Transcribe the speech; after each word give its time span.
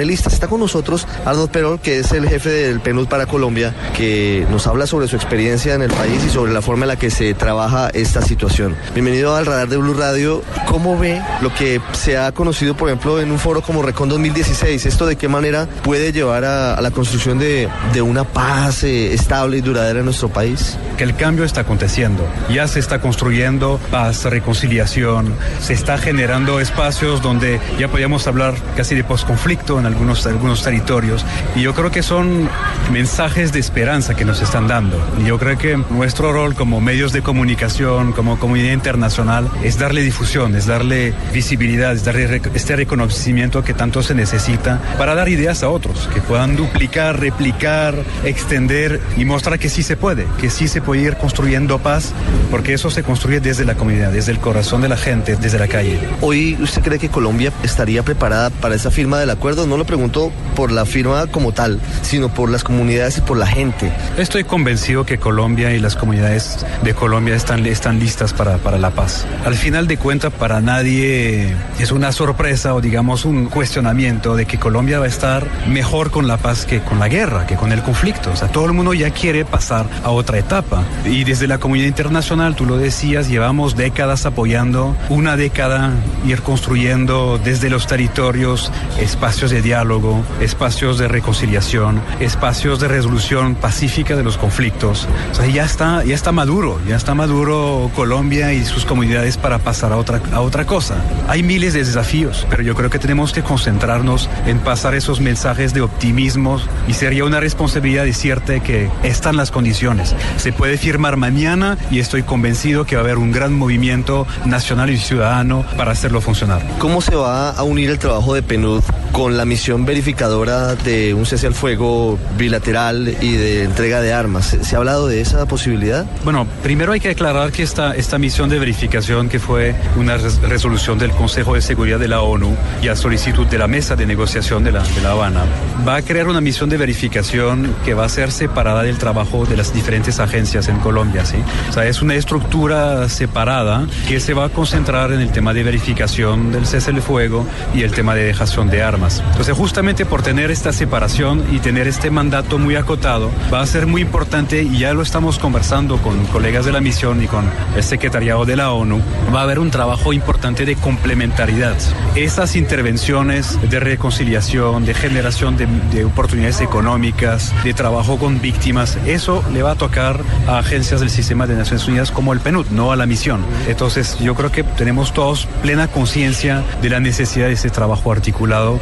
Está 0.00 0.46
con 0.46 0.60
nosotros 0.60 1.08
Arnold 1.24 1.50
Perol, 1.50 1.80
que 1.80 1.98
es 1.98 2.12
el 2.12 2.28
jefe 2.28 2.50
del 2.50 2.78
PNUD 2.78 3.08
para 3.08 3.26
Colombia, 3.26 3.74
que 3.96 4.46
nos 4.48 4.68
habla 4.68 4.86
sobre 4.86 5.08
su 5.08 5.16
experiencia 5.16 5.74
en 5.74 5.82
el 5.82 5.90
país 5.90 6.24
y 6.24 6.30
sobre 6.30 6.52
la 6.52 6.62
forma 6.62 6.84
en 6.84 6.90
la 6.90 6.96
que 6.96 7.10
se 7.10 7.34
trabaja 7.34 7.88
esta 7.88 8.22
situación. 8.22 8.76
Bienvenido 8.94 9.34
al 9.34 9.44
radar 9.44 9.66
de 9.66 9.76
Blue 9.76 9.94
Radio. 9.94 10.44
¿Cómo 10.68 10.96
ve 10.96 11.20
lo 11.40 11.52
que 11.52 11.80
se 11.94 12.16
ha 12.16 12.30
conocido, 12.30 12.76
por 12.76 12.88
ejemplo, 12.88 13.20
en 13.20 13.32
un 13.32 13.40
foro 13.40 13.60
como 13.60 13.82
Recon 13.82 14.08
2016? 14.08 14.86
¿Esto 14.86 15.04
de 15.04 15.16
qué 15.16 15.26
manera 15.26 15.66
puede 15.82 16.12
llevar 16.12 16.44
a, 16.44 16.80
la 16.80 16.92
construcción 16.92 17.40
de, 17.40 17.68
una 18.00 18.22
paz 18.22 18.84
eh, 18.84 19.12
estable 19.12 19.56
y 19.56 19.62
duradera 19.62 19.98
en 19.98 20.04
nuestro 20.04 20.28
país? 20.28 20.78
Que 20.96 21.02
el 21.02 21.16
cambio 21.16 21.44
está 21.44 21.62
aconteciendo. 21.62 22.24
Ya 22.54 22.68
se 22.68 22.78
está 22.78 23.00
construyendo 23.00 23.80
paz, 23.90 24.24
reconciliación, 24.26 25.34
se 25.60 25.72
está 25.72 25.98
generando 25.98 26.60
espacios 26.60 27.20
donde 27.20 27.58
ya 27.80 27.88
podríamos 27.88 28.28
hablar 28.28 28.54
casi 28.76 28.94
de 28.94 29.02
posconflicto 29.02 29.80
en 29.80 29.87
algunos, 29.88 30.26
algunos 30.26 30.62
territorios. 30.62 31.24
Y 31.56 31.62
yo 31.62 31.74
creo 31.74 31.90
que 31.90 32.02
son 32.02 32.48
mensajes 32.92 33.52
de 33.52 33.58
esperanza 33.58 34.14
que 34.14 34.24
nos 34.24 34.40
están 34.40 34.68
dando. 34.68 34.96
Y 35.20 35.24
yo 35.26 35.38
creo 35.38 35.58
que 35.58 35.76
nuestro 35.90 36.32
rol 36.32 36.54
como 36.54 36.80
medios 36.80 37.12
de 37.12 37.22
comunicación, 37.22 38.12
como 38.12 38.38
comunidad 38.38 38.72
internacional, 38.72 39.50
es 39.62 39.78
darle 39.78 40.02
difusión, 40.02 40.54
es 40.54 40.66
darle 40.66 41.12
visibilidad, 41.32 41.92
es 41.92 42.04
darle 42.04 42.40
este 42.54 42.76
reconocimiento 42.76 43.64
que 43.64 43.74
tanto 43.74 44.02
se 44.02 44.14
necesita 44.14 44.80
para 44.98 45.14
dar 45.14 45.28
ideas 45.28 45.62
a 45.62 45.70
otros, 45.70 46.08
que 46.12 46.20
puedan 46.20 46.56
duplicar, 46.56 47.18
replicar, 47.18 47.94
extender 48.24 49.00
y 49.16 49.24
mostrar 49.24 49.58
que 49.58 49.68
sí 49.68 49.82
se 49.82 49.96
puede, 49.96 50.26
que 50.40 50.50
sí 50.50 50.68
se 50.68 50.80
puede 50.80 51.02
ir 51.02 51.16
construyendo 51.16 51.78
paz, 51.78 52.12
porque 52.50 52.74
eso 52.74 52.90
se 52.90 53.02
construye 53.02 53.40
desde 53.40 53.64
la 53.64 53.74
comunidad, 53.74 54.12
desde 54.12 54.32
el 54.32 54.38
corazón 54.38 54.82
de 54.82 54.88
la 54.88 54.96
gente, 54.96 55.36
desde 55.36 55.58
la 55.58 55.68
calle. 55.68 55.98
Hoy, 56.20 56.58
¿usted 56.60 56.82
cree 56.82 56.98
que 56.98 57.08
Colombia 57.08 57.52
estaría 57.62 58.02
preparada 58.02 58.50
para 58.50 58.74
esa 58.74 58.90
firma 58.90 59.18
del 59.18 59.30
acuerdo? 59.30 59.66
No 59.66 59.76
lo 59.78 59.84
pregunto 59.84 60.30
por 60.56 60.72
la 60.72 60.84
firma 60.84 61.26
como 61.28 61.52
tal, 61.52 61.80
sino 62.02 62.28
por 62.28 62.50
las 62.50 62.64
comunidades 62.64 63.18
y 63.18 63.20
por 63.20 63.36
la 63.36 63.46
gente. 63.46 63.92
Estoy 64.16 64.44
convencido 64.44 65.06
que 65.06 65.18
Colombia 65.18 65.72
y 65.72 65.78
las 65.78 65.96
comunidades 65.96 66.66
de 66.82 66.94
Colombia 66.94 67.34
están, 67.34 67.64
están 67.66 67.98
listas 67.98 68.32
para, 68.32 68.58
para 68.58 68.78
la 68.78 68.90
paz. 68.90 69.26
Al 69.44 69.54
final 69.54 69.86
de 69.86 69.96
cuentas, 69.96 70.32
para 70.32 70.60
nadie 70.60 71.54
es 71.78 71.92
una 71.92 72.12
sorpresa 72.12 72.74
o 72.74 72.80
digamos 72.80 73.24
un 73.24 73.46
cuestionamiento 73.46 74.36
de 74.36 74.46
que 74.46 74.58
Colombia 74.58 74.98
va 74.98 75.04
a 75.04 75.08
estar 75.08 75.46
mejor 75.68 76.10
con 76.10 76.26
la 76.26 76.36
paz 76.36 76.66
que 76.66 76.80
con 76.80 76.98
la 76.98 77.08
guerra, 77.08 77.46
que 77.46 77.56
con 77.56 77.72
el 77.72 77.82
conflicto. 77.82 78.30
O 78.32 78.36
sea, 78.36 78.48
todo 78.48 78.66
el 78.66 78.72
mundo 78.72 78.94
ya 78.94 79.10
quiere 79.10 79.44
pasar 79.44 79.86
a 80.02 80.10
otra 80.10 80.38
etapa. 80.38 80.82
Y 81.04 81.24
desde 81.24 81.46
la 81.46 81.58
comunidad 81.58 81.86
internacional, 81.86 82.56
tú 82.56 82.66
lo 82.66 82.78
decías, 82.78 83.28
llevamos 83.28 83.76
décadas 83.76 84.26
apoyando, 84.26 84.96
una 85.08 85.36
década 85.36 85.92
ir 86.26 86.42
construyendo 86.42 87.38
desde 87.42 87.70
los 87.70 87.86
territorios 87.86 88.72
espacios 88.98 89.50
de 89.50 89.62
diálogo, 89.68 90.24
espacios 90.40 90.96
de 90.96 91.08
reconciliación, 91.08 92.00
espacios 92.20 92.80
de 92.80 92.88
resolución 92.88 93.54
pacífica 93.54 94.16
de 94.16 94.22
los 94.22 94.38
conflictos. 94.38 95.06
O 95.30 95.34
sea, 95.34 95.46
ya 95.46 95.66
está, 95.66 96.02
ya 96.04 96.14
está 96.14 96.32
maduro, 96.32 96.80
ya 96.88 96.96
está 96.96 97.14
maduro 97.14 97.90
Colombia 97.94 98.54
y 98.54 98.64
sus 98.64 98.86
comunidades 98.86 99.36
para 99.36 99.58
pasar 99.58 99.92
a 99.92 99.98
otra, 99.98 100.22
a 100.32 100.40
otra 100.40 100.64
cosa. 100.64 100.94
Hay 101.28 101.42
miles 101.42 101.74
de 101.74 101.84
desafíos, 101.84 102.46
pero 102.48 102.62
yo 102.62 102.74
creo 102.74 102.88
que 102.88 102.98
tenemos 102.98 103.34
que 103.34 103.42
concentrarnos 103.42 104.30
en 104.46 104.58
pasar 104.60 104.94
esos 104.94 105.20
mensajes 105.20 105.74
de 105.74 105.82
optimismo 105.82 106.58
y 106.88 106.94
sería 106.94 107.26
una 107.26 107.38
responsabilidad 107.38 108.04
decirte 108.04 108.62
que 108.62 108.90
están 109.02 109.36
las 109.36 109.50
condiciones. 109.50 110.14
Se 110.38 110.50
puede 110.50 110.78
firmar 110.78 111.18
mañana 111.18 111.76
y 111.90 111.98
estoy 111.98 112.22
convencido 112.22 112.86
que 112.86 112.96
va 112.96 113.02
a 113.02 113.04
haber 113.04 113.18
un 113.18 113.32
gran 113.32 113.52
movimiento 113.52 114.26
nacional 114.46 114.88
y 114.88 114.96
ciudadano 114.96 115.66
para 115.76 115.92
hacerlo 115.92 116.22
funcionar. 116.22 116.62
¿Cómo 116.78 117.02
se 117.02 117.14
va 117.14 117.50
a 117.50 117.62
unir 117.64 117.90
el 117.90 117.98
trabajo 117.98 118.32
de 118.32 118.42
PNUD 118.42 118.82
con 119.12 119.36
la 119.36 119.44
misión 119.44 119.57
verificadora 119.66 120.74
de 120.76 121.14
un 121.14 121.26
cese 121.26 121.46
al 121.46 121.54
fuego 121.54 122.18
bilateral 122.36 123.16
y 123.20 123.32
de 123.36 123.64
entrega 123.64 124.00
de 124.00 124.12
armas. 124.12 124.56
¿Se 124.60 124.74
ha 124.74 124.78
hablado 124.78 125.08
de 125.08 125.20
esa 125.20 125.46
posibilidad? 125.46 126.06
Bueno, 126.24 126.46
primero 126.62 126.92
hay 126.92 127.00
que 127.00 127.10
aclarar 127.10 127.52
que 127.52 127.62
esta, 127.62 127.94
esta 127.94 128.18
misión 128.18 128.48
de 128.48 128.58
verificación, 128.58 129.28
que 129.28 129.38
fue 129.38 129.74
una 129.96 130.16
resolución 130.16 130.98
del 130.98 131.10
Consejo 131.10 131.54
de 131.54 131.60
Seguridad 131.60 131.98
de 131.98 132.08
la 132.08 132.22
ONU 132.22 132.54
y 132.82 132.88
a 132.88 132.96
solicitud 132.96 133.46
de 133.46 133.58
la 133.58 133.66
mesa 133.66 133.96
de 133.96 134.06
negociación 134.06 134.64
de 134.64 134.72
la, 134.72 134.82
de 134.82 135.00
la 135.02 135.10
Habana, 135.10 135.44
va 135.86 135.96
a 135.96 136.02
crear 136.02 136.28
una 136.28 136.40
misión 136.40 136.70
de 136.70 136.76
verificación 136.76 137.74
que 137.84 137.94
va 137.94 138.04
a 138.04 138.08
ser 138.08 138.30
separada 138.30 138.82
del 138.82 138.98
trabajo 138.98 139.44
de 139.44 139.56
las 139.56 139.74
diferentes 139.74 140.20
agencias 140.20 140.68
en 140.68 140.78
Colombia. 140.78 141.24
¿sí? 141.24 141.36
O 141.68 141.72
sea, 141.72 141.86
es 141.86 142.00
una 142.00 142.14
estructura 142.14 143.08
separada 143.08 143.86
que 144.06 144.20
se 144.20 144.34
va 144.34 144.46
a 144.46 144.48
concentrar 144.48 145.12
en 145.12 145.20
el 145.20 145.30
tema 145.30 145.52
de 145.52 145.62
verificación 145.62 146.52
del 146.52 146.66
cese 146.66 146.90
al 146.90 147.02
fuego 147.02 147.46
y 147.74 147.82
el 147.82 147.92
tema 147.92 148.14
de 148.14 148.24
dejación 148.24 148.68
de 148.70 148.82
armas. 148.82 149.22
Entonces, 149.26 149.47
justamente 149.54 150.04
por 150.04 150.22
tener 150.22 150.50
esta 150.50 150.72
separación 150.72 151.44
y 151.52 151.58
tener 151.58 151.86
este 151.86 152.10
mandato 152.10 152.58
muy 152.58 152.76
acotado, 152.76 153.30
va 153.52 153.60
a 153.60 153.66
ser 153.66 153.86
muy 153.86 154.02
importante, 154.02 154.62
y 154.62 154.78
ya 154.78 154.94
lo 154.94 155.02
estamos 155.02 155.38
conversando 155.38 155.98
con 155.98 156.26
colegas 156.26 156.64
de 156.64 156.72
la 156.72 156.80
misión 156.80 157.22
y 157.22 157.26
con 157.26 157.44
el 157.76 157.82
secretariado 157.82 158.44
de 158.44 158.56
la 158.56 158.72
ONU, 158.72 159.00
va 159.34 159.40
a 159.40 159.42
haber 159.44 159.58
un 159.58 159.70
trabajo 159.70 160.12
importante 160.12 160.64
de 160.64 160.76
complementariedad. 160.76 161.76
Esas 162.14 162.56
intervenciones 162.56 163.58
de 163.70 163.80
reconciliación, 163.80 164.84
de 164.84 164.94
generación 164.94 165.56
de, 165.56 165.66
de 165.92 166.04
oportunidades 166.04 166.60
económicas, 166.60 167.52
de 167.64 167.74
trabajo 167.74 168.18
con 168.18 168.40
víctimas, 168.40 168.98
eso 169.06 169.44
le 169.52 169.62
va 169.62 169.72
a 169.72 169.76
tocar 169.76 170.20
a 170.46 170.58
agencias 170.58 171.00
del 171.00 171.10
sistema 171.10 171.46
de 171.46 171.54
Naciones 171.54 171.86
Unidas 171.86 172.10
como 172.10 172.32
el 172.32 172.40
PNUD, 172.40 172.66
no 172.70 172.92
a 172.92 172.96
la 172.96 173.06
misión. 173.06 173.44
Entonces, 173.68 174.18
yo 174.18 174.34
creo 174.34 174.50
que 174.50 174.64
tenemos 174.64 175.12
todos 175.12 175.46
plena 175.62 175.88
conciencia 175.88 176.62
de 176.82 176.90
la 176.90 177.00
necesidad 177.00 177.46
de 177.46 177.52
ese 177.52 177.70
trabajo 177.70 178.12
articulado 178.12 178.80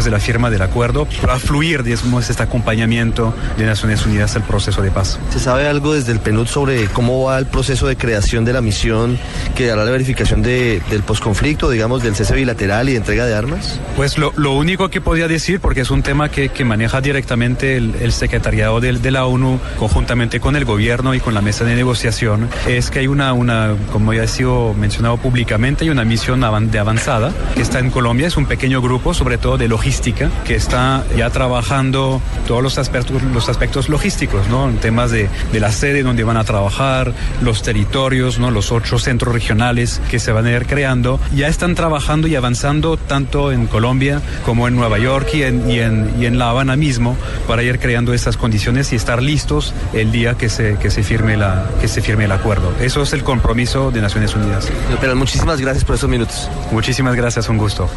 de 0.00 0.10
la 0.10 0.18
firma 0.18 0.48
del 0.50 0.62
acuerdo, 0.62 1.06
a 1.28 1.38
fluir, 1.38 1.82
digamos, 1.82 2.28
este 2.30 2.42
acompañamiento 2.42 3.34
de 3.58 3.66
Naciones 3.66 4.06
Unidas 4.06 4.34
al 4.36 4.42
proceso 4.42 4.80
de 4.80 4.90
paz. 4.90 5.18
¿Se 5.30 5.38
sabe 5.38 5.68
algo 5.68 5.92
desde 5.92 6.12
el 6.12 6.20
PNUD 6.20 6.46
sobre 6.46 6.86
cómo 6.86 7.24
va 7.24 7.38
el 7.38 7.46
proceso 7.46 7.86
de 7.86 7.96
creación 7.96 8.44
de 8.44 8.54
la 8.54 8.62
misión 8.62 9.18
que 9.54 9.70
hará 9.70 9.84
la 9.84 9.90
verificación 9.90 10.42
de, 10.42 10.80
del 10.90 11.02
posconflicto, 11.02 11.68
digamos, 11.68 12.02
del 12.02 12.14
cese 12.14 12.34
bilateral 12.34 12.88
y 12.88 12.92
de 12.92 12.98
entrega 12.98 13.26
de 13.26 13.34
armas? 13.34 13.78
Pues 13.96 14.16
lo, 14.16 14.32
lo 14.36 14.52
único 14.52 14.88
que 14.88 15.00
podía 15.00 15.28
decir, 15.28 15.60
porque 15.60 15.82
es 15.82 15.90
un 15.90 16.02
tema 16.02 16.30
que, 16.30 16.48
que 16.48 16.64
maneja 16.64 17.00
directamente 17.00 17.76
el, 17.76 17.94
el 18.00 18.12
secretariado 18.12 18.80
de, 18.80 18.94
de, 18.94 19.10
la 19.10 19.26
ONU 19.26 19.60
conjuntamente 19.78 20.40
con 20.40 20.56
el 20.56 20.64
gobierno 20.64 21.14
y 21.14 21.20
con 21.20 21.34
la 21.34 21.42
mesa 21.42 21.64
de 21.64 21.74
negociación, 21.74 22.48
es 22.66 22.90
que 22.90 23.00
hay 23.00 23.06
una, 23.06 23.32
una 23.34 23.74
como 23.92 24.14
ya 24.14 24.22
ha 24.22 24.26
sido 24.26 24.74
mencionado 24.74 25.18
públicamente, 25.18 25.84
hay 25.84 25.90
una 25.90 26.04
misión 26.04 26.40
de 26.40 26.78
avanzada 26.78 27.32
que 27.54 27.62
está 27.62 27.78
en 27.78 27.90
Colombia, 27.90 28.26
es 28.26 28.36
un 28.36 28.46
pequeño 28.46 28.80
grupo, 28.80 29.12
sobre 29.12 29.38
todo 29.38 29.58
de 29.58 29.68
logística, 29.82 30.30
que 30.44 30.54
está 30.54 31.02
ya 31.16 31.28
trabajando 31.30 32.22
todos 32.46 32.62
los 32.62 32.78
aspectos, 32.78 33.20
los 33.20 33.48
aspectos 33.48 33.88
logísticos, 33.88 34.46
¿no? 34.46 34.68
En 34.68 34.76
temas 34.76 35.10
de, 35.10 35.28
de 35.52 35.58
la 35.58 35.72
sede 35.72 36.04
donde 36.04 36.22
van 36.22 36.36
a 36.36 36.44
trabajar, 36.44 37.12
los 37.40 37.62
territorios, 37.62 38.38
¿no? 38.38 38.52
Los 38.52 38.70
ocho 38.70 39.00
centros 39.00 39.34
regionales 39.34 40.00
que 40.08 40.20
se 40.20 40.30
van 40.30 40.46
a 40.46 40.52
ir 40.52 40.66
creando, 40.66 41.18
ya 41.34 41.48
están 41.48 41.74
trabajando 41.74 42.28
y 42.28 42.36
avanzando 42.36 42.96
tanto 42.96 43.50
en 43.50 43.66
Colombia 43.66 44.22
como 44.44 44.68
en 44.68 44.76
Nueva 44.76 45.00
York 45.00 45.30
y 45.34 45.42
en, 45.42 45.68
y 45.68 45.80
en, 45.80 46.14
y 46.16 46.26
en 46.26 46.38
La 46.38 46.50
Habana 46.50 46.76
mismo 46.76 47.16
para 47.48 47.64
ir 47.64 47.80
creando 47.80 48.14
esas 48.14 48.36
condiciones 48.36 48.92
y 48.92 48.96
estar 48.96 49.20
listos 49.20 49.74
el 49.94 50.12
día 50.12 50.34
que 50.34 50.48
se, 50.48 50.76
que 50.78 50.92
se, 50.92 51.02
firme, 51.02 51.36
la, 51.36 51.66
que 51.80 51.88
se 51.88 52.02
firme 52.02 52.26
el 52.26 52.32
acuerdo. 52.32 52.72
Eso 52.80 53.02
es 53.02 53.12
el 53.14 53.24
compromiso 53.24 53.90
de 53.90 54.00
Naciones 54.00 54.32
Unidas. 54.36 54.70
Pero 55.00 55.16
muchísimas 55.16 55.60
gracias 55.60 55.84
por 55.84 55.96
estos 55.96 56.08
minutos. 56.08 56.48
Muchísimas 56.70 57.16
gracias, 57.16 57.48
un 57.48 57.58
gusto. 57.58 57.90